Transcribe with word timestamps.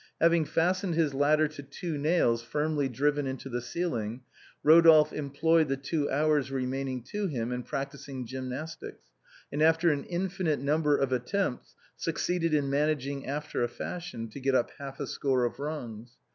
Having 0.19 0.45
fastened 0.45 0.95
his 0.95 1.13
ladder 1.13 1.47
to 1.49 1.61
two 1.61 1.95
nails 1.95 2.41
firmly 2.41 2.89
driven 2.89 3.27
into 3.27 3.49
the 3.49 3.61
ceiling, 3.61 4.21
Rodolphe 4.63 5.15
employed 5.15 5.67
the 5.67 5.77
two 5.77 6.09
hours 6.09 6.49
remaining 6.49 7.03
to 7.11 7.27
him 7.27 7.51
in 7.51 7.61
practicing 7.61 8.25
gymnastics, 8.25 9.05
and 9.51 9.61
after 9.61 9.91
an 9.91 10.05
infinite 10.05 10.59
number 10.59 10.97
of 10.97 11.11
attempts, 11.11 11.75
succeeded 11.95 12.51
in 12.51 12.67
managing 12.67 13.27
after 13.27 13.61
a 13.63 13.67
fashion 13.67 14.27
to 14.29 14.39
get 14.39 14.55
up 14.55 14.71
half 14.79 14.99
a 14.99 15.05
score 15.05 15.45
of 15.45 15.59
rungs. 15.59 16.17